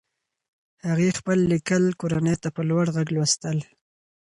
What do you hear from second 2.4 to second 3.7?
ته په لوړ غږ لوستل.